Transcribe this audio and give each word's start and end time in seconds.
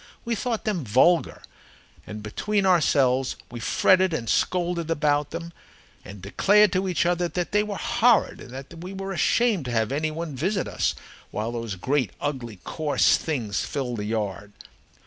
We 0.25 0.33
thought 0.33 0.65
them 0.65 0.83
vulgar, 0.83 1.43
and 2.07 2.23
between 2.23 2.65
ourselves 2.65 3.35
we 3.51 3.59
fretted 3.59 4.15
and 4.15 4.27
scolded 4.27 4.89
about 4.89 5.29
them 5.29 5.53
and 6.03 6.23
declared 6.23 6.71
to 6.73 6.87
each 6.87 7.05
other 7.05 7.27
that 7.27 7.51
they 7.51 7.61
were 7.61 7.77
horrid, 7.77 8.41
and 8.41 8.49
that 8.49 8.73
we 8.79 8.93
were 8.93 9.11
ashamed 9.11 9.65
to 9.65 9.71
have 9.71 9.91
any 9.91 10.09
one 10.09 10.35
visit 10.35 10.67
us 10.67 10.95
while 11.29 11.51
those 11.51 11.75
great, 11.75 12.13
ugly, 12.19 12.55
coarse 12.63 13.15
things 13.15 13.59
filled 13.63 13.97
the 13.97 14.05
yard. 14.05 14.53